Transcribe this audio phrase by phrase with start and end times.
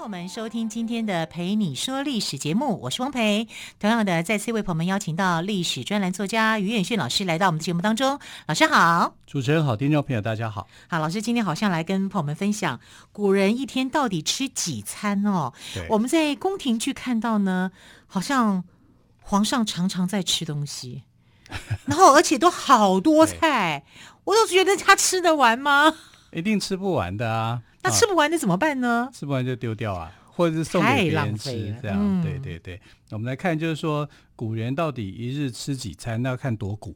[0.00, 3.46] 朋友们，收听今天的《陪你说历史》节目，我是汪培。
[3.78, 8.18] 同样的，再次为朋友们邀请到历史专栏作家于远逊老师来到我们的节目当中。
[8.46, 10.66] 老师好，主持人好，听众朋友大家好。
[10.88, 12.80] 好，老师今天好像来跟朋友们分享
[13.12, 15.52] 古人一天到底吃几餐哦。
[15.90, 17.70] 我们在宫廷剧看到呢，
[18.06, 18.64] 好像
[19.20, 21.02] 皇上常常在吃东西，
[21.84, 23.84] 然后而且都好多菜，
[24.24, 25.94] 我都觉得他吃得完吗？
[26.32, 27.60] 一定吃不完的啊。
[27.82, 29.08] 那吃不完的怎么办呢？
[29.12, 31.98] 吃不完就丢掉啊，或者是送给别人吃，这样。
[31.98, 32.80] 嗯、对对对。
[33.10, 36.20] 我们来看，就是说古人到底一日吃几餐？
[36.22, 36.94] 那要看多古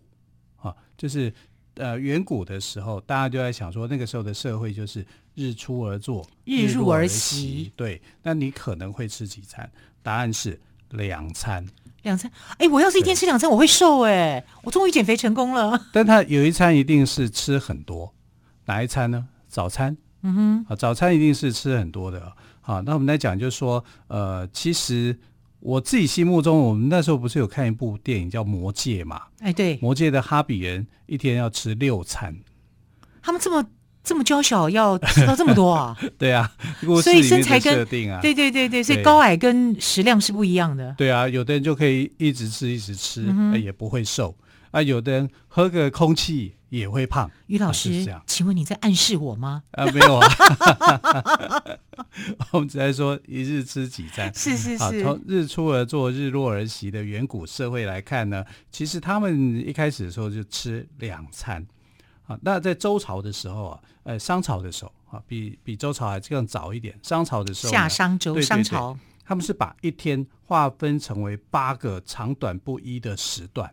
[0.56, 0.74] 啊。
[0.96, 1.32] 就是
[1.76, 5.04] 呃，远古的时候，大家就在想说，那个时候的社会就是
[5.34, 7.72] 日出而作，日入而息。
[7.74, 8.00] 对。
[8.22, 9.70] 那你可能会吃几餐？
[10.02, 10.60] 答案是
[10.90, 11.66] 两餐。
[12.02, 12.30] 两餐？
[12.58, 14.44] 哎，我要是一天吃两餐，我会瘦哎！
[14.62, 15.86] 我终于减肥成功了。
[15.90, 18.14] 但他有一餐一定是吃很多，
[18.66, 19.26] 哪一餐呢？
[19.48, 19.96] 早餐。
[20.24, 22.32] 嗯哼，啊，早餐一定是吃很多的。
[22.60, 25.16] 好，那我们来讲，就是说，呃，其实
[25.60, 29.20] 我自己心目中，我们那时候不是有看一部电影叫《魔戒》嘛？
[29.40, 32.34] 哎，对，《魔戒》的哈比人一天要吃六餐，
[33.22, 33.62] 他们这么
[34.02, 35.94] 这么娇小，要吃到这么多啊？
[36.16, 36.50] 对啊，
[37.02, 40.94] 所以身材跟设定啊，对对对对，所以高矮跟食量是不一样的。
[40.96, 44.34] 对啊，有的人就可以一直吃一直吃，嗯，也不会瘦。
[44.74, 47.30] 啊，有的人喝个空气也会胖。
[47.46, 49.62] 于老师，啊、请问你在暗示我吗？
[49.70, 50.28] 啊，没有啊，
[52.50, 54.34] 我们只在说一日吃几餐。
[54.34, 54.82] 是是是。
[54.82, 61.64] 啊，从日出而作，日落而息的远古社会来看呢，其实他们一开始的时候就吃两餐。
[62.26, 66.98] 啊，那在周朝的时候啊，呃，商朝的时候啊，比比周朝还更早一点。
[67.00, 73.72] 商朝的时候，夏商周，对对对，商朝，他们是把一天划分成为八个长短不一的时段。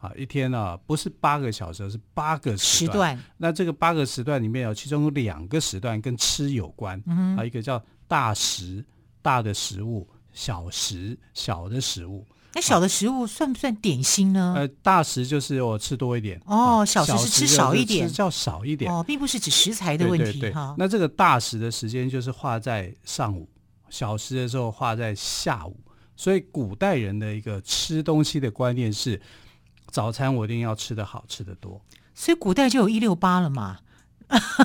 [0.00, 3.22] 啊，一天呢、啊、不是八个小时，是八个时段。
[3.36, 7.00] 那这个八个时段里面有其中有两个时段跟吃有关。
[7.06, 7.36] 嗯。
[7.36, 8.82] 啊，一个叫大食，
[9.20, 12.26] 大的食物；小食，小的食物。
[12.54, 14.54] 那小的食物算不算点心呢？
[14.56, 16.40] 呃，大食就是我吃多一点。
[16.46, 18.90] 哦，小食是吃少一点，吃较少一点。
[18.90, 20.50] 哦，并不是指食材的问题。
[20.50, 20.74] 哈。
[20.78, 23.46] 那这个大食的时间就是画在上午，
[23.90, 25.76] 小食的时候画在下午。
[26.16, 29.20] 所以古代人的一个吃东西的观念是。
[29.90, 31.80] 早餐我一定要吃的好，吃的多，
[32.14, 33.78] 所以古代就有一六八了嘛？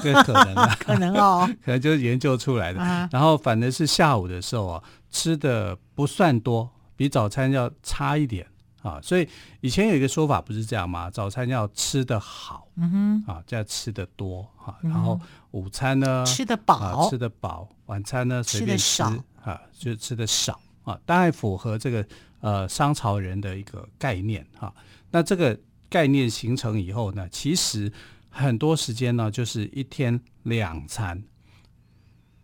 [0.04, 2.80] 这可能啊， 可能哦， 可能就是研究出来的。
[2.80, 8.46] 啊、然后反正是下午的时候啊，吃的不算多，比早餐要差一点
[8.84, 9.00] 啊。
[9.02, 9.28] 所以
[9.62, 11.10] 以前有一个说法不是这样吗？
[11.10, 14.78] 早餐要吃的好，嗯哼，啊，再吃的多啊。
[14.82, 15.20] 然后
[15.50, 17.68] 午餐呢，吃的饱、啊，吃的饱。
[17.88, 19.02] 晚餐呢，随便吃，
[19.44, 22.06] 啊，就吃的少啊，当然符合这个
[22.40, 24.68] 呃商朝人的一个概念哈。
[24.68, 24.74] 啊
[25.16, 27.90] 那这个概念形成以后呢，其实
[28.28, 31.24] 很多时间呢，就是一天两餐，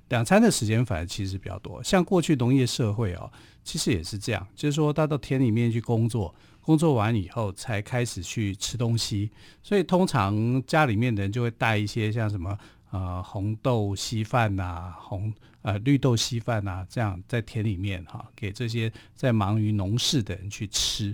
[0.07, 1.83] 两餐的时间反而其实比较多。
[1.83, 3.29] 像过去农业社会哦，
[3.61, 9.29] 其实也是这样，就是说他到田里面去工作，工作完以后才开始去吃东西，
[9.61, 12.57] 所以通常家里面的人就会带一些像什么
[12.91, 21.13] 呃红豆稀饭呐，红呃绿豆稀饭呐，这样在田里面哈，给这些在忙于农事的人去吃。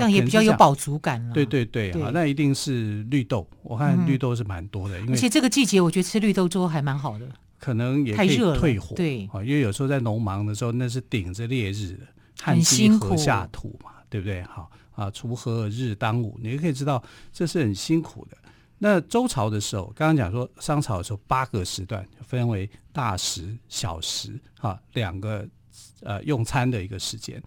[0.00, 1.34] 这样也比较有饱足感了。
[1.34, 3.46] 对对对，对啊，那一定是绿豆。
[3.62, 7.28] 我看绿豆是蛮多的，嗯、因为而且这个季节我觉得吃绿豆粥还蛮好的。
[7.58, 12.06] 可能也可以退火，对啊，因为有时候在农忙的时候，那是顶着烈日的，
[12.40, 14.42] 汗滴禾下土嘛，对不对？
[14.44, 18.36] 好啊，锄禾日当午，你也可以知道这是很辛苦的。
[18.78, 25.46] 那周朝的时候，刚刚讲说商朝的时候，八个时段分为大食、小食，哈，两个
[26.00, 27.42] 呃用餐的一个时间。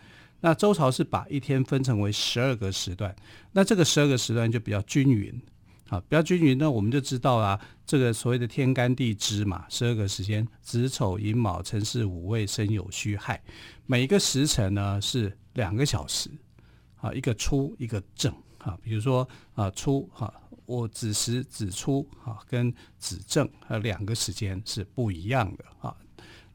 [0.46, 3.16] 那周朝是把一天分成为十二个时段，
[3.54, 5.42] 那这个十二个时段就比较均匀，
[5.88, 13.42] 好，比较均匀呢，我们就知道啦，这个所谓的天干地支嘛，十二个时间，子丑寅卯辰巳午未申酉戌亥，
[13.86, 16.30] 每一个时辰呢是两个小时，
[16.98, 20.34] 啊，一个初一个正，啊，比如说啊初哈，
[20.66, 25.96] 我子时子初啊跟子正啊两个时间是不一样的啊。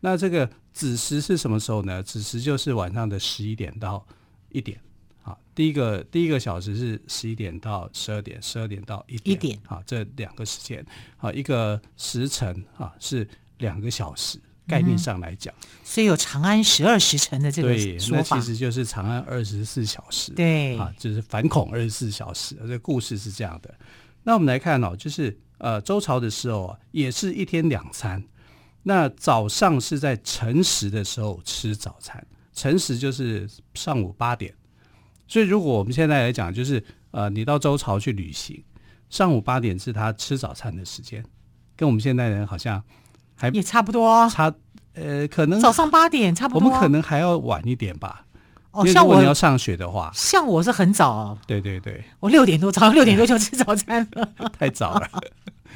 [0.01, 2.01] 那这个子时是什么时候呢？
[2.01, 4.07] 子时就是晚上的十一点到
[4.51, 4.81] 一点，
[5.25, 10.87] 啊，第一个第一个小时是十一点到十二点，十二点到一点，一点，啊，这两个时间，
[11.17, 13.29] 啊，一个时辰啊是
[13.59, 14.39] 两个小时，
[14.69, 15.53] 概念上来讲，
[15.83, 20.31] 所以有长安十二时辰的这个说法，那其实就是长安二十四小时。
[20.31, 22.55] 对啊，就是反恐二十四小时。
[22.61, 23.75] 这个故事是这样的。
[24.23, 28.23] 那我们来看哦，就是呃，周朝的时候啊，也是一天两餐。
[28.89, 34.55] 那早上是在晨时的时候吃早餐，晨时就是上午八点。
[35.27, 38.65] 所以如果我们现在来讲，就是呃，你到周朝去旅行，
[39.11, 41.23] 上午八点是他吃早餐的时间，
[41.77, 42.83] 跟我们现代人好像。
[43.41, 44.53] 还也差不多，差
[44.95, 48.25] 呃，可能早上八点差不多，我们可能还要晚一点吧。
[48.71, 55.09] 哦，像我你要上学的话，像我是很早，哦，对对对，我六点多，早上六点多就吃早餐了， 太早了。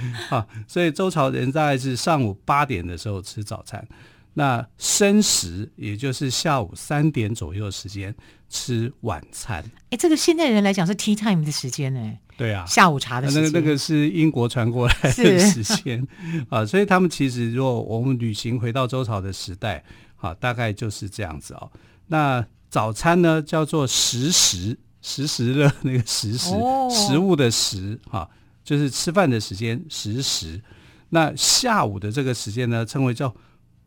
[0.31, 3.87] 啊，所以周朝人大概是上午八点的时候吃早餐，
[4.35, 8.15] 那申时也就是下午三点左右的时间
[8.49, 9.65] 吃晚餐。
[9.91, 12.13] 哎，这个现代人来讲是 tea time 的时间呢。
[12.37, 16.05] 对啊，下午茶的时间，那个那个是英国传过来的时间
[16.49, 19.85] 啊，所以他们其实如果我们旅行回到周朝的时代，
[20.17, 21.71] 啊，大概就是这样子哦。
[22.09, 28.29] 那早餐呢叫做食时，食时的那个食时，哦、食物的食，哈，
[28.65, 30.63] 就是吃饭的时间，食时。
[31.11, 33.35] 那下午的这个时间呢，称为叫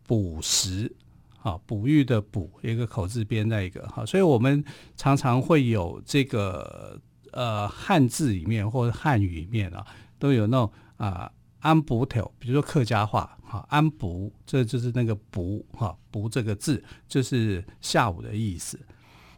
[0.05, 0.95] 哺时，
[1.41, 4.63] 啊，哺育的哺，一个口字边那一个哈，所以我们
[4.95, 6.99] 常常会有这个。
[7.31, 9.85] 呃，汉字里面或者汉语里面啊，
[10.17, 11.29] 都有那种啊
[11.59, 18.79] 安补头，比如说客家话哈，安补，这就是那个补哈，补这个字就是下午的意思。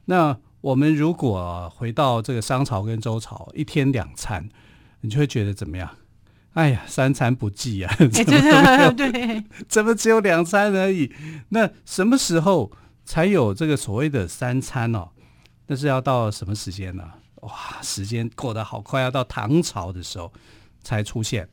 [0.06, 4.48] 那我们如果回到这个商朝跟周朝，一天两餐，
[5.02, 5.90] 你就会觉得怎么样？
[6.54, 11.14] 哎呀，三餐不济啊， 怎么对， 怎么只有两餐而已？
[11.50, 12.72] 那什么时候
[13.06, 15.10] 才有这个所谓的三餐哦？
[15.68, 17.04] 那是要到什么时间呢？
[17.42, 20.34] 哇，时间过得好快，要到唐朝的时候
[20.82, 21.48] 才出现。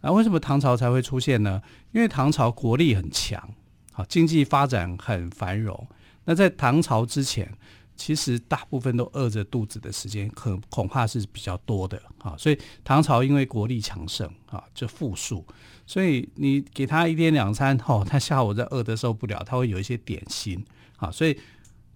[0.00, 1.62] 啊，为什么唐朝才会出现呢？
[1.92, 3.54] 因为唐朝国力很强，
[3.92, 5.86] 好，经济发展很繁荣。
[6.24, 7.52] 那在唐朝之前，
[8.00, 12.34] 其实大部分都饿着肚子的时间，可恐怕是比较多的啊。
[12.38, 15.44] 所以唐朝因为国力强盛啊，就富庶，
[15.86, 20.64] 所以你给他一天两餐，哦，他下午在饿得受不了，他会有一些点心
[20.96, 21.38] 啊，所以。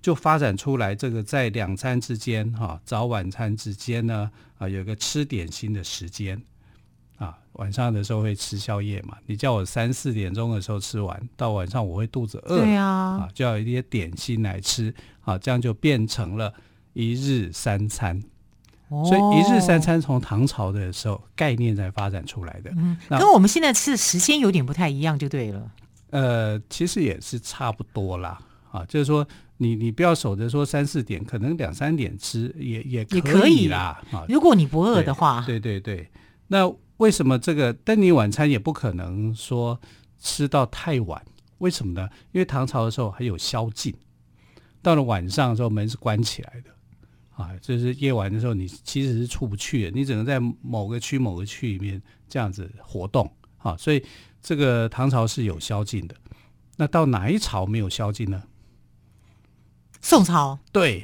[0.04, 6.38] 就发展出来这个在两餐之间，哈，早晚餐之间呢，啊，有个吃点心的时间，
[7.24, 9.16] 啊，晚上的时候会吃宵夜嘛。
[9.26, 12.84] 你叫我三四点钟的时候吃完，到晚上我会肚子饿，对啊，
[13.18, 16.52] 啊，就要一些点心来吃，啊，这样就变成了
[16.92, 18.22] 一日三餐。
[18.88, 25.70] 哦，所以一日三餐从唐朝的时候概念才发展出来的，嗯，跟我们现在吃的时间有点不太一样，就对了。
[26.10, 28.38] 呃，其实也是差不多啦，
[28.70, 29.26] 啊，就是说。
[29.56, 34.02] 你你不要守着说三四点，可能两三点吃也也可以啦。
[34.10, 36.10] 啊，如果你不饿的话，对对对。
[36.48, 36.68] 那
[36.98, 37.72] 为什么这个？
[37.84, 39.80] 但你晚餐也不可能说
[40.20, 41.24] 吃到太晚，
[41.58, 42.08] 为什么呢？
[42.32, 43.94] 因为唐朝的时候还有宵禁，
[44.80, 46.70] 到了晚上的时候门是关起来的
[47.34, 53.76] 啊，就是夜晚的时候你其实是出不去的，你只能在某个区某个区里面这样子活动啊。
[53.76, 54.04] 所以
[54.40, 56.14] 这个唐朝是有宵禁的。
[56.76, 58.42] 那到哪一朝没有宵禁呢？
[60.04, 61.02] 宋朝对，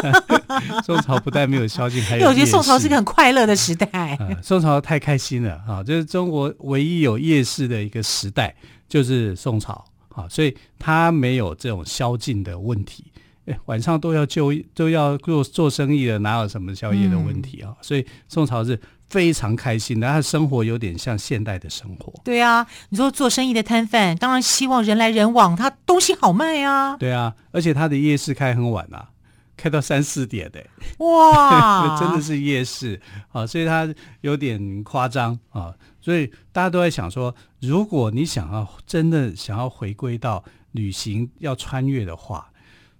[0.84, 2.20] 宋朝不但没有宵禁，还有。
[2.20, 4.14] 因为我觉得宋朝是个很快乐的时代。
[4.20, 5.82] 嗯、 宋朝太开心了啊！
[5.82, 8.54] 就是中国唯一有夜市的一个时代，
[8.86, 13.06] 就是宋朝啊，所以他没有这种宵禁的问题。
[13.46, 17.70] 哎，晚上都要就都要做做生意的，哪有什么宵夜的问题啊？
[17.70, 18.78] 嗯、所以宋朝是。
[19.08, 22.12] 非常开心的，他的生活有点像现代的生活。
[22.24, 26.96] 对啊，你说做生意的摊贩，当然希望人来人往，他东西好卖啊。
[26.96, 29.10] 对啊，而且他的夜市开很晚啊，
[29.56, 30.64] 开到三四点的。
[30.98, 33.88] 哇， 真的是夜市啊，所以他
[34.22, 35.72] 有点夸张啊。
[36.00, 42.48] 所以大家都在想说，如果你想要真的想要回归到旅行要穿越的话，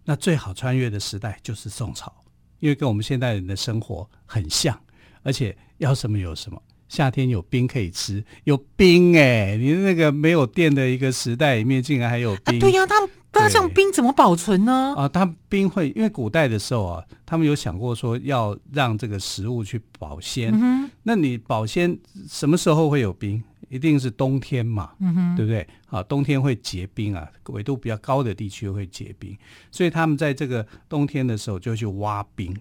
[0.05, 2.13] 那最好穿越的时代就是宋朝，
[2.61, 4.79] 因为跟我们现代人的生活很像。
[5.27, 9.59] 而且要什么有什么，夏天有冰可以吃，有冰哎、欸！
[9.59, 12.59] 你那个没有电的一个时代里面，竟然还有冰。
[12.59, 14.95] 啊、对呀、啊，他们那这样冰怎么保存呢？
[14.97, 20.53] 啊，他冰会，因为古代的时候啊，他们有想过说要让这个食物去保鲜。
[20.55, 23.43] 嗯、那你保鲜什么时候会有冰？
[23.69, 25.67] 一定是冬天嘛，嗯、对不对？
[25.89, 29.37] 啊，冬天会结冰啊，纬度比较高的地区会结冰，
[29.73, 32.57] 所以他们在这个冬天的时候就去挖冰。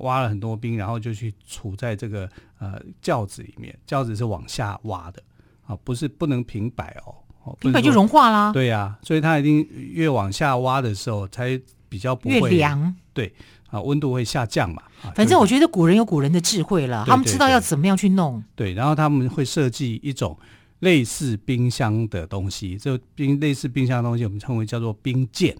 [0.00, 2.28] 挖了很多冰，然后就去储在这个
[2.58, 3.76] 呃轿子里面。
[3.86, 5.22] 轿子是往下挖的
[5.66, 8.52] 啊，不是不能平摆哦，平摆就融化啦。
[8.52, 12.94] 对呀、啊，所以它一定越往下挖的时候，才比较不会越凉。
[13.12, 13.32] 对
[13.70, 14.82] 啊，温度会下降嘛。
[15.14, 18.42] 反正我觉得古人有古人的智慧了，对对对，他们知道要怎么样去弄。
[18.54, 20.36] 对，然后他们会设计一种
[20.80, 25.56] 类似冰箱的东西，这冰类似冰箱的东西，我们称为叫做冰鉴。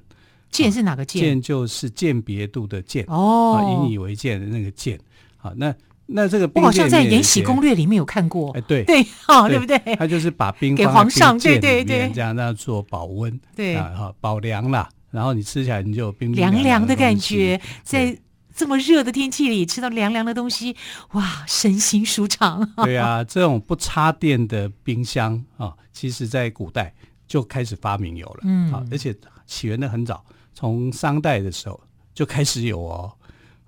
[0.57, 1.23] 鉴是哪个鉴？
[1.23, 4.99] 鉴就是鉴别度的鉴哦，引以为鉴的那个鉴。
[5.37, 5.75] 好，那
[6.07, 8.51] 那这个我好像在《延禧攻略》里面有看过。
[8.53, 9.79] 哎，对 对，哦，对不对？
[9.97, 14.89] 他就是把冰给皇上，对对对，这样那做保温，对啊，好保凉啦。
[15.11, 18.17] 然后你吃起来你就有冰凉凉的感觉，在。
[18.59, 20.75] 这么热的天气里吃到凉凉的东西，
[21.13, 22.67] 哇，身心舒畅。
[22.77, 26.95] 对啊， 这种不插电的冰箱啊，其实在古代
[27.29, 29.15] 就开始发明有了，嗯，啊，而且
[29.47, 30.25] 起源的很早，
[30.57, 31.79] 从商代的时候
[32.13, 33.13] 就开始有哦，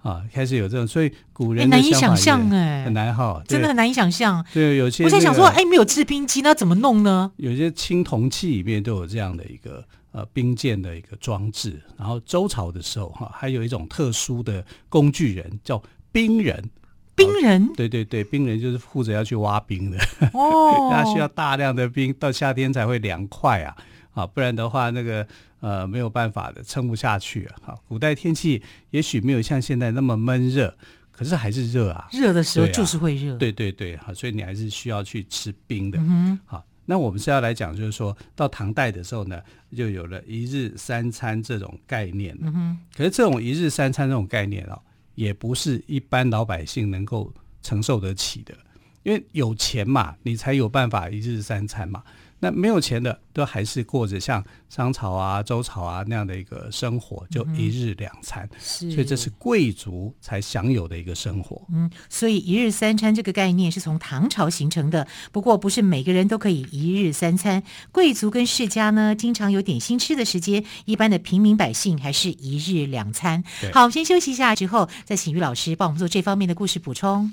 [0.03, 4.45] 啊，开始有这种，所以古人难以想象哎，很难哈，真的很难以想象。
[4.53, 7.31] 对，有些我在想说，哎，没有制冰机，那怎么弄呢？
[7.37, 9.85] 有些青铜器里面都有这样的一个。
[10.11, 15.81] 呃，冰鉴的一个装置，然后周朝的时候哈，还有一种特殊的工具人叫
[16.11, 16.71] 冰人。
[17.15, 19.99] 冰人，对对对，冰人就是负责要去挖冰的。
[20.33, 23.77] 哦， 他需要大量的冰，到夏天才会凉快啊，
[24.15, 25.25] 啊，不然的话那个
[25.61, 27.57] 呃没有办法的，撑不下去啊。
[27.63, 30.77] 好，古代天气也许没有像现在那么闷热，
[31.11, 32.09] 可是还是热啊。
[32.13, 33.37] 热的时候就是会热。
[33.37, 35.99] 对对对，哈，所以你还是需要去吃冰的。
[36.01, 36.65] 嗯，好。
[36.91, 39.39] 那我们是要来讲，就是说到唐代的时候呢，
[39.77, 42.35] 就有了一日三餐这种概念。
[42.41, 42.79] 嗯哼。
[42.97, 44.81] 可是这种一日三餐这种概念哦，
[45.15, 47.31] 也不是一般老百姓能够
[47.63, 48.55] 承受得起的，
[49.03, 52.03] 因为有钱嘛，你才有办法一日三餐嘛。
[52.41, 58.49] 那没有钱的，都还是过着像商朝啊、周朝啊那样的一个生活，就一日两餐。
[58.61, 61.61] 是，所以这是贵族才享有的一个生活。
[61.73, 65.07] 嗯，所以一日三餐这个概念是从唐朝形成的。
[65.33, 67.63] 不过，不是每个人都可以一日三餐。
[67.91, 70.65] 贵族跟世家呢，经常有点心吃的时间。
[70.85, 73.43] 一般的平民百姓还是一日两餐。
[73.73, 77.33] 好，先休息一下，之后再请于老师帮我们做这方面的故事补充。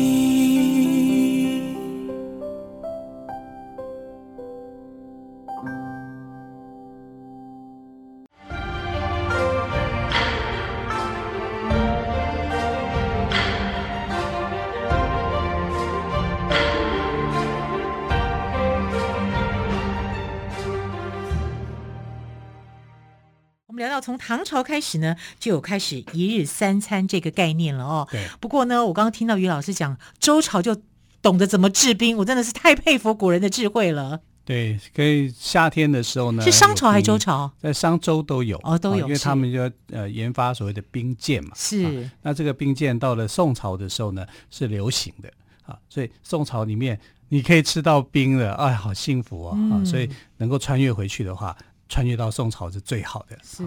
[24.01, 28.07] 从唐朝开始呢，就有开始一日三餐这个概念了哦。
[28.11, 28.27] 对。
[28.39, 30.75] 不过呢，我刚刚听到于老师讲周朝就
[31.21, 34.19] 懂得怎么制冰，我真的是太佩服古人的智慧了。
[34.43, 37.51] 对，可以夏天的时候呢，是商朝还是周朝？
[37.61, 41.51] 在商周都有哦，都有，因为他们就呃研发所谓的冰剑嘛。
[41.55, 41.83] 是。
[41.83, 45.31] 啊，那这个冰剑到了宋朝的时候呢，是流行的
[45.63, 49.53] 啊，所以宋朝里面你可以吃到冰了，哎，好幸福哦。
[49.55, 49.71] 嗯。
[49.73, 51.55] 啊，所以能够穿越回去的话。
[51.91, 53.37] 穿越到宋朝是最好的。
[53.43, 53.65] 是，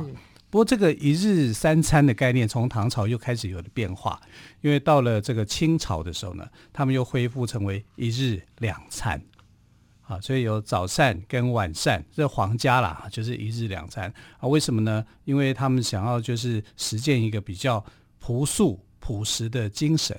[0.48, 4.18] 不过这个一日三餐的概念从唐朝又开始有了变化，
[4.62, 9.22] 因为到了这个清朝的时候呢，他们又恢复成为一日两餐，
[10.00, 14.48] 啊，所以有早膳跟晚膳，这皇家啦，就是一日两餐啊。
[14.48, 15.04] 为什么呢？
[15.26, 17.84] 因为他们想要就是实践一个比较
[18.18, 20.18] 朴素朴实的精神，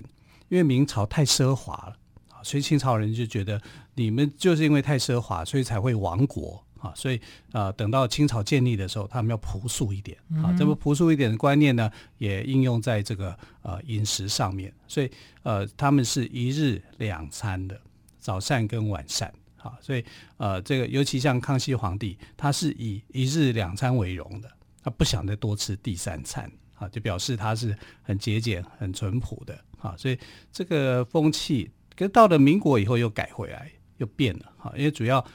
[0.50, 1.96] 因为明朝太奢华了
[2.30, 3.60] 啊，所以清朝人就觉得
[3.96, 6.64] 你们就是因为太奢华，所以才会亡国。
[6.86, 7.20] 啊，所以
[7.52, 10.54] 呃，等到清朝建立的时候，他们要朴素一点啊。
[10.58, 11.90] 这么朴素一点的观念呢，
[12.20, 14.72] 也应用在这个呃饮食上面。
[14.88, 15.10] 所以
[15.42, 17.80] 呃，他们是一日两餐的，
[18.20, 19.34] 早膳跟晚膳。
[19.58, 20.06] 啊，所以
[20.38, 24.48] 呃，这个尤其像康熙皇帝，他是以一日两餐为荣的，
[24.84, 29.96] 他不想再多吃第三餐啊，就表示他是很节俭、很淳朴的啊。
[29.98, 30.20] 所以
[30.52, 33.72] 这个风气，可到了民国以后又改回来。
[33.98, 35.26] 又变了哈，因为主要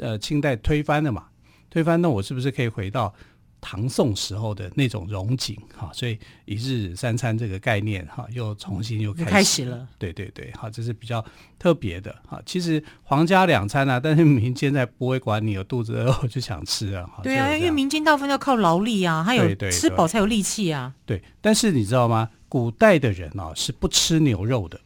[0.00, 1.26] 呃清代推翻了嘛，
[1.68, 3.12] 推翻那我是不是可以回到
[3.60, 5.90] 唐宋时候的那种荣景哈？
[5.92, 9.86] 所以一日三餐这个概念哈，又重新又开始，开始了。
[9.98, 11.22] 对对对，好，这是比较
[11.58, 12.40] 特别的哈。
[12.46, 17.06] 其实皇家两餐啊，但是民间在不会管你有肚子饿我就想吃啊。
[17.22, 20.94] 对啊，因为民间大部分要靠劳力啊，还有吃饱才有力气啊。
[21.04, 22.30] 对，对，但是你知道吗？
[22.48, 24.80] 古代的人啊是不吃牛肉的。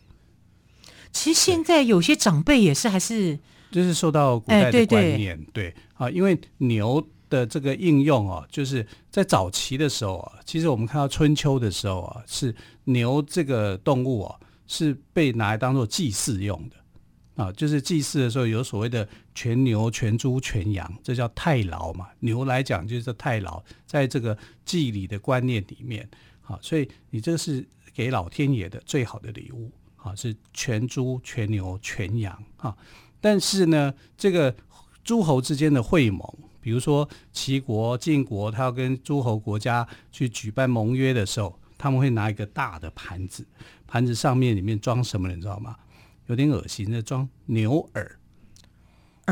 [1.15, 3.39] 其实现在有些长辈也是还是，
[3.71, 5.75] 就是受到古代的观念，对。
[5.95, 12.55] 啊，因为牛的这个应用哦，就是在早期的时候啊，其实我们看到春秋的时候啊，是
[12.85, 16.77] 牛这个动物啊，是被拿来当做祭祀用的。
[17.43, 22.09] 啊，就是祭祀的时候有所谓的全牛、全猪、全羊，这叫太牢嘛。
[22.21, 26.09] 牛来讲就是太牢，在这个祭礼的观念里面，
[26.43, 29.73] 啊，所以你这是给老天爷的最好的礼物，
[30.05, 32.77] 啊，是全猪、全牛、全羊，啊。
[33.21, 34.55] 但是呢，这个
[35.03, 36.23] 诸侯之间的会盟，
[36.61, 43.47] 比如说齐国、晋国，他要跟诸侯国家去举办盟约的时候，他们会拿一个大的盘子，
[43.87, 45.75] 盘子上面里面装什么，你知道吗？
[46.27, 48.19] 有点恶心，那装牛耳，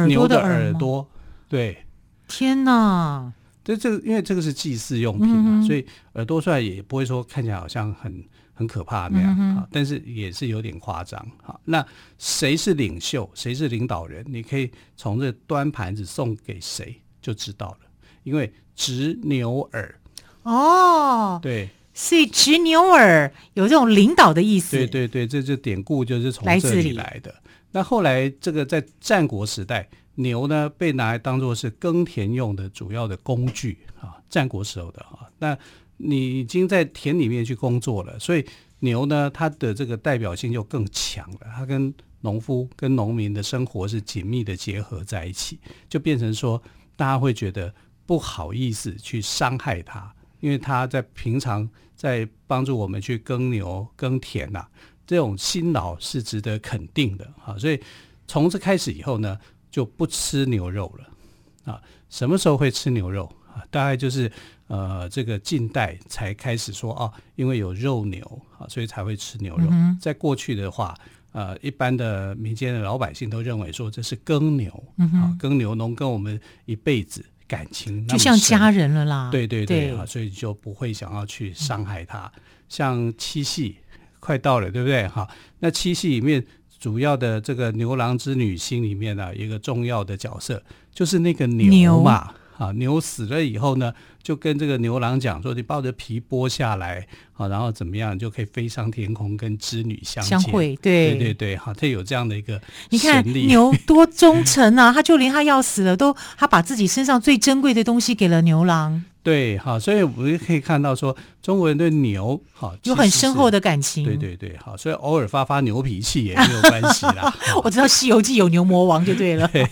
[0.07, 1.07] 牛的耳朵，
[1.49, 1.85] 对，
[2.27, 3.33] 天哪！
[3.65, 8.25] 这这个，因为这个是祭祀用品嘛，嗯、所以耳朵出来也不会说看起来好像很
[8.63, 11.21] 很可怕那样，嗯、但是也是有点夸张。
[11.43, 11.85] 好，那
[12.17, 14.25] 谁是领袖，谁是领导人？
[14.29, 17.79] 你可以从这端盘子送给谁就知道了，
[18.23, 20.01] 因为执牛耳。
[20.45, 21.69] 哦，对。
[21.95, 24.77] 所以执牛耳有这种领导的意思。
[24.79, 27.35] 对对对，这这典故就是从这里来的。
[27.73, 34.17] 那后来这个在战国时代，牛呢被拿来当做是耕田用的主要的工具啊。
[34.31, 35.59] 战国时候的啊，那
[35.97, 38.45] 你已经在田里面去工作了，所以
[38.81, 41.41] 牛呢它的这个代表性就更强了。
[41.55, 45.59] 它跟农夫、跟农民的生活是紧密的结合在一起，
[45.89, 46.63] 就变成说
[46.97, 47.73] 大家会觉得
[48.07, 50.13] 不好意思去伤害它。
[50.41, 54.71] 因为它在平常在帮助我们去耕牛耕田呐、啊，
[55.07, 57.57] 这种辛劳是值得肯定的啊。
[57.57, 57.81] 所以
[58.27, 59.39] 从这开始以后呢，
[59.71, 61.81] 就不吃牛肉了啊。
[62.11, 63.33] 什么时候会吃牛肉？
[63.71, 64.31] 大概就是
[64.67, 68.23] 呃这个近代才开始说哦、啊，因为有肉牛
[68.59, 69.67] 啊，所以才会吃牛肉。
[69.71, 70.95] 嗯、在过去的话，
[71.33, 77.25] 呃，一般的民间的老百姓都认为说这是耕牛、嗯、啊，耕牛农跟我们一辈子。
[77.49, 82.21] 感情就像家人了啦，对对对啊，所以就不会想要去伤害他。
[82.21, 83.77] 嗯、像七夕
[84.21, 85.07] 快到了，对不对？
[85.09, 85.29] 哈，
[85.59, 86.43] 那七夕里面
[86.79, 90.63] 主要的这个牛郎织女星里面呢、啊，一个重要的角色
[90.95, 92.33] 就是那个牛嘛。
[92.63, 109.05] 牛啊，牛死了以后呢，就跟这个牛郎讲说：“你把我的皮剥下来，好，然后怎么样就可以飞上天空，跟织女相见。”相会，对对对对，好，他有这样的一个你看牛 多忠诚啊，他就连他要死了都，他把自己身上最珍贵的东西给了牛郎。
[109.23, 114.05] 对，好，所以我们可以看到说，中国人对牛好有很深厚的感情。
[114.05, 117.33] 对对对，好，所以偶尔发发牛脾气也没有关系啦。
[117.63, 119.47] 我知道《西游记》有牛魔王就对了。
[119.49, 119.65] 对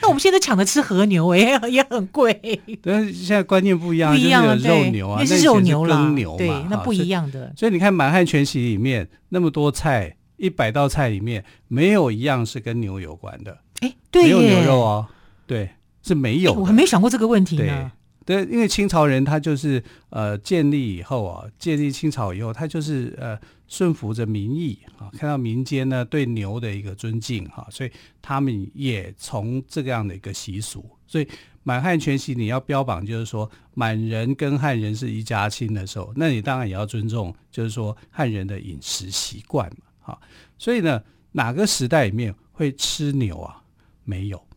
[0.00, 2.60] 那我们现在抢着吃和牛，哎，也很贵。
[2.80, 7.40] 但是现在观念不一样，不一样，就是肉牛啊，那是肉牛了，对，那不一样的。
[7.40, 13.58] 所以，所以你看《满汉全席》里面那么多菜，一百道菜里面没有一样是跟牛有关的。
[13.80, 15.06] 哎，对，没有牛肉哦，
[15.48, 15.68] 对，
[16.04, 16.52] 是没有。
[16.52, 17.90] 我还没想过这个问题呢。
[18.28, 31.26] 对，因为清朝人他就是呃建立以后啊，建立清朝以后，他就是呃顺服着民意啊，看到民间呢对牛的一个尊敬哈，所以他们也从这个样的一个习俗，所以
[31.62, 40.20] 满汉全席你要标榜就是说满人跟汉人是一家亲的时候，那你当然也要尊重，就是说汉人的饮食习惯嘛，哈，
[40.58, 43.62] 所以呢哪个时代里面会吃牛啊？
[44.04, 44.47] 没有。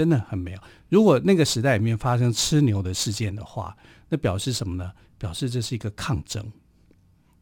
[0.00, 0.58] 真的很没有。
[0.88, 3.76] 如果那个时代里面发生吃牛的事件的话，
[4.08, 4.90] 那表示什么呢？
[5.18, 6.42] 表示这是一个抗争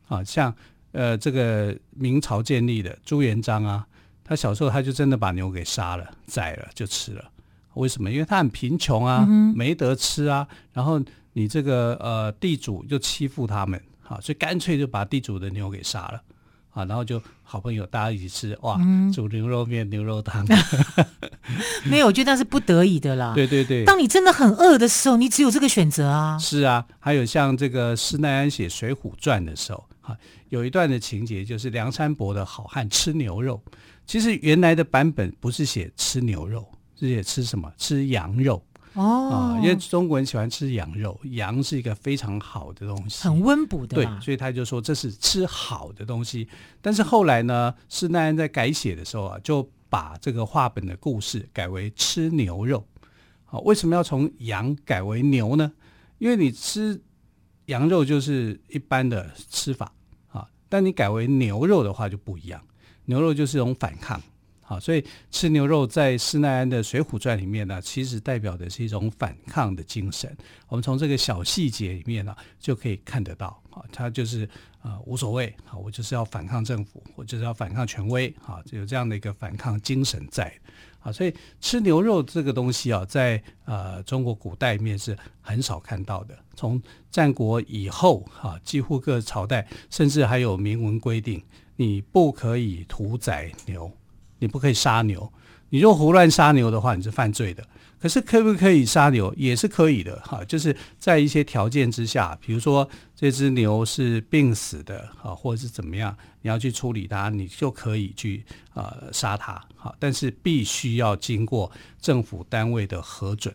[0.08, 0.24] 啊。
[0.24, 0.52] 像
[0.90, 3.86] 呃，这个明朝建立的朱元璋啊，
[4.24, 7.30] 他小时候他就真的把牛给杀了，宰了就吃了。
[7.74, 8.10] 为什么？
[8.10, 10.48] 因为他很贫穷啊，没得吃啊。
[10.72, 11.00] 然后
[11.34, 16.20] 你这个呃地主就欺负他们啊，所以干脆就把地主的牛给杀了。
[16.70, 20.46] 啊，然后就好朋友大家一起吃，哇，嗯、煮牛肉面、牛肉汤。
[21.84, 23.32] 没有，我觉得那是不得已的啦。
[23.34, 26.38] 对对对，当你真的很饿的时候，你只有这个选择啊。
[26.38, 30.16] 是啊，还有像这个施耐庵写《水浒传》的时候，哈，
[30.50, 33.60] 有一段的情节就是梁山伯的好汉吃牛肉。
[34.06, 36.66] 其实原来的版本不是写吃牛肉，
[36.98, 37.72] 是写吃什么？
[37.76, 38.62] 吃羊肉。
[38.98, 43.94] 哦，因为中国人喜欢吃羊肉，羊是一个非常好的东西，很温补的。
[43.94, 46.48] 对，所以他就说这是吃好的东西。
[46.82, 52.84] 但是后来呢，施耐庵在改写的时候啊，就把这个话本的故事改为吃牛肉。
[53.44, 55.72] 好，为什么要从羊改为牛呢？
[56.18, 57.00] 因为你吃
[57.66, 59.92] 羊肉就是一般的吃法
[60.32, 62.60] 啊，但你改为牛肉的话就不一样，
[63.04, 64.20] 牛肉就是一种反抗。
[64.68, 70.36] 好，所以吃牛肉在施耐庵的《水浒传》里面呢，其实代表的是一种反抗的精神。
[70.68, 74.46] 我们从这个小细节里面呢，就可以看得到，啊，他就是
[74.82, 80.52] 啊无所谓，啊，我就是要反抗政府，我就是要反抗权威，啊，有这样的一个反抗精神在，
[81.00, 86.38] 啊，所以吃牛肉这个东西啊，在呃中国古代里面是很少看到的。
[86.54, 86.78] 从
[87.10, 91.42] 战国以后，啊，几乎各朝代甚至还有明文规定，
[91.76, 93.90] 你不可以屠宰牛。
[94.38, 95.32] 你不可以杀牛。
[95.70, 97.62] 你如果胡乱杀牛的话，你是犯罪的。
[98.00, 111.68] 可是可不可以杀牛，也是可以的哈，就是在一些条件之下，比如说这只牛是病死的哈，或者是怎么样，你要去处理它，你就可以去呃杀它哈，但是必须要经过
[112.00, 113.52] 政府单位的核准，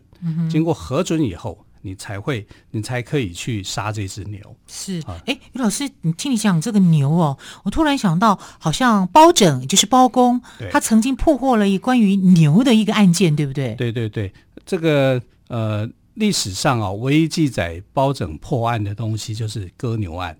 [0.50, 1.63] 经过核准以后。
[1.84, 4.40] 你才会，你才可以去杀这只牛。
[4.66, 10.40] 是，哎，于老师，你听你讲这个牛哦，我突然想到，好像包拯就是包公，
[10.72, 13.74] 他曾经破获了一关于牛的一个案件，对不对？
[13.74, 14.32] 对对对，
[14.64, 20.34] 这个呃，历史上啊，唯一记载包拯破案的东西就是割牛案。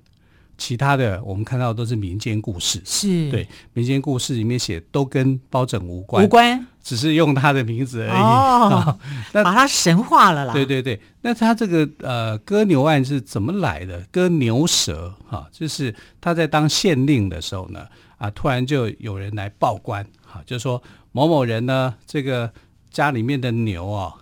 [0.56, 3.28] 其他的我们看到都是民间故事，是。
[3.30, 8.20] 对民间故事里面写都跟包拯无关，无关，只是用他的名字而已。
[8.20, 8.96] 哦，
[9.34, 10.52] 那把他神化了啦。
[10.52, 14.00] 对对对，那他这个呃割牛案是怎么来的？
[14.12, 17.84] 割牛舌哈、啊，就是他在当县令的时候呢，
[18.18, 22.52] 啊，突然就有人来报官，哈、啊，就说某某人呢，这个
[22.90, 24.14] 家里面的牛啊，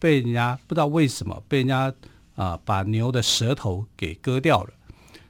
[0.00, 1.92] 被人家不知道为什么被人家
[2.34, 4.70] 啊把牛的舌头给割掉了，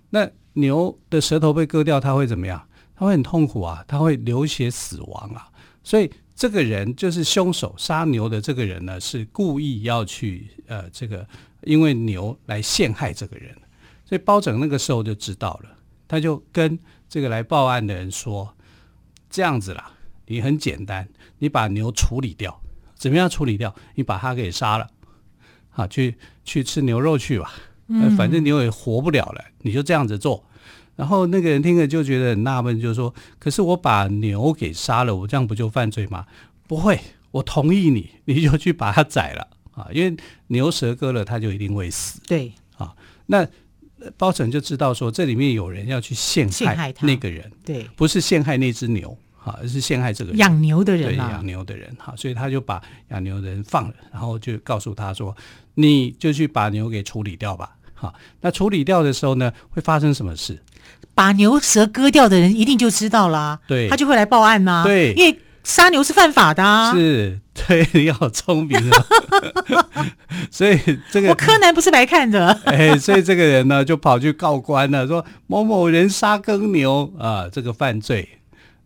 [0.09, 0.27] 那。
[0.59, 2.67] 牛的舌头被割掉，他会怎么样？
[2.95, 5.51] 他会很痛苦啊，他会流血死亡啊。
[5.85, 11.27] 所以这个人就是凶手，杀牛的这个人呢，是故意要去呃，这个
[11.63, 13.57] 因为牛来陷害这个人。
[14.05, 15.71] 所以包拯那个时候就知道了，
[16.07, 18.55] 他就跟这个来报案的人说
[19.31, 19.91] ：“这样子啦，
[20.27, 22.61] 你很简单，你把牛处理掉，
[22.95, 23.75] 怎么样处理掉？
[23.95, 24.87] 你把他给杀了，
[25.71, 27.53] 好，去去吃牛肉去吧。”
[27.89, 30.45] 嗯，反正牛也活不了了，你就这样子做。
[30.97, 36.27] 然后那个人听了就觉得很纳闷，就说：“可是我把牛给杀了，我这样不就犯罪吗？”
[36.67, 36.99] 不会，
[37.31, 40.17] 我同意你， 你就去把它宰了啊，因为
[40.49, 42.21] 牛舌割了，它就一定会死。
[42.27, 42.93] 对啊，
[43.27, 43.47] 那
[44.17, 49.17] 包拯就知道说这里面有人要去陷害那个人，对，不是陷害那只牛。
[49.47, 55.37] 啊，而是陷害这个人养牛的人啊，养牛的人哈，所以他就把养牛的人放了，然后就告诉他说
[55.75, 60.61] ：“你就去把牛给处理掉吧。”哈，那处理掉的时候呢，会发生什么事？
[61.17, 69.89] 把牛舌割掉的人一定就知道啦，对，他就会来报案呐，对，因为杀牛是犯法的啊，是，对，你好聪明啊，
[70.53, 70.79] 所以
[71.11, 78.29] 这个我柯南不是白看的， 哎，所以这个人呢就跑去告官了，说某某人杀耕牛啊，这个犯罪。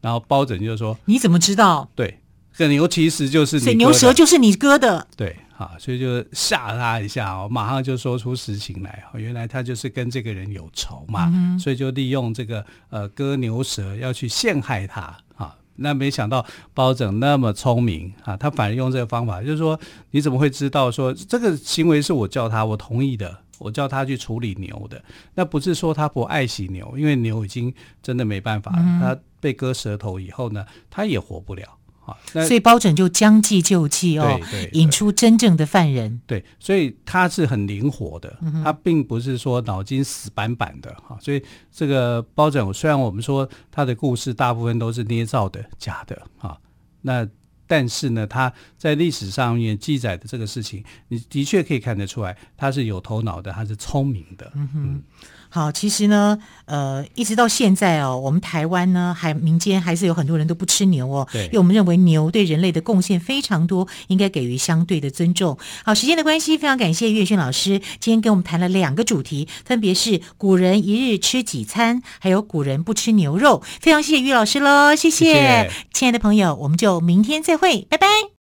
[0.02, 1.86] 然后包拯就说：“你怎么知道？
[1.94, 2.20] 对，
[2.56, 5.06] 这牛其实就是你割的，牛舌就是你割的。
[5.14, 9.04] 对，好，所以就吓他一下哦，马上就说出实情来。
[9.12, 15.14] 原来他就是跟这个人有仇嘛，嗯、所以就利用这个呃割牛舌要去陷害他。
[15.36, 19.78] 啊，那没想到包拯那么聪明啊，他反而用这个方法，就是说
[20.12, 27.70] 你怎么会知道说这个行为是我叫他，我同意的。”我叫他去处理牛的，那不是说他不爱惜牛，因为牛已经
[28.02, 28.78] 真的没办法了。
[28.80, 31.68] 嗯、他被割舌头以后呢，他也活不了
[32.10, 32.44] 啊。
[32.44, 34.40] 所以包拯就将计就计哦，
[34.72, 36.20] 引出真正的犯人。
[36.26, 41.16] 对，所以他是很灵活的，他并不是说脑筋死板板的哈。
[41.20, 41.42] 所以
[41.72, 46.58] 这个包拯，虽然我们说他的故事大部分都是捏造的、假的啊，
[47.02, 47.26] 那。
[47.70, 54.50] 但是呢，他在历史上面记载的这个事情，你的确可以看得出来，他是有头脑的，他是聪明的。
[54.56, 55.02] 嗯哼，
[55.50, 65.56] 好，其实呢，呃，一直到现在哦，我们台湾呢，还民间还是有很多人都不吃牛哦，因为我们认为牛对人类的贡献非常多，应该给予相对的尊重。
[65.84, 73.62] 好，时间的关系，非常感谢岳勋老师今天跟我们谈了两个主题，分别是古人一日吃几餐，还有古人不吃牛肉。
[73.80, 77.60] 非常谢谢岳老师喽，谢谢，亲爱的朋友，我们就明天再会。
[77.60, 78.39] 会，拜拜。